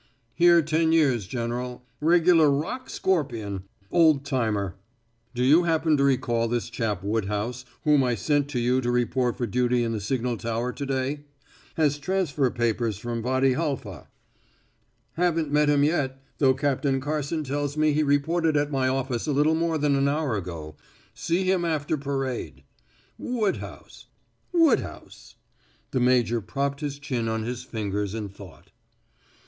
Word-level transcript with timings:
"Here 0.33 0.63
ten 0.63 0.91
years, 0.91 1.27
General. 1.27 1.85
Regular 1.99 2.49
rock 2.49 2.89
scorpion 2.89 3.65
old 3.91 4.25
timer." 4.25 4.73
"Do 5.35 5.43
you 5.45 5.65
happen 5.65 5.95
to 5.95 6.03
recall 6.03 6.47
this 6.47 6.71
chap 6.71 7.03
Woodhouse 7.03 7.65
whom 7.83 8.03
I 8.03 8.15
sent 8.15 8.47
to 8.49 8.59
you 8.59 8.81
to 8.81 8.89
report 8.89 9.37
for 9.37 9.45
duty 9.45 9.83
in 9.83 9.91
the 9.91 9.99
signal 9.99 10.37
tower 10.37 10.73
to 10.73 10.85
day? 10.87 11.25
Has 11.77 11.99
transfer 11.99 12.49
papers 12.49 12.97
from 12.97 13.21
Wady 13.21 13.53
Halfa." 13.53 14.07
"Haven't 15.17 15.51
met 15.51 15.69
him 15.69 15.83
yet, 15.83 16.19
though 16.39 16.55
Captain 16.55 16.99
Carson 16.99 17.43
tells 17.43 17.77
me 17.77 17.93
he 17.93 18.01
reported 18.01 18.57
at 18.57 18.71
my 18.71 18.87
office 18.87 19.27
a 19.27 19.31
little 19.31 19.53
more 19.53 19.77
than 19.77 19.95
an 19.95 20.07
hour 20.07 20.35
ago 20.35 20.75
see 21.13 21.43
him 21.43 21.63
after 21.63 21.95
parade. 21.95 22.63
Woodhouse 23.19 24.07
Woodhouse" 24.51 25.35
The 25.91 25.99
major 25.99 26.41
propped 26.41 26.79
his 26.79 26.97
chin 26.97 27.27
on 27.27 27.43
his 27.43 27.61
fingers 27.63 28.15
in 28.15 28.29
thought. 28.29 28.71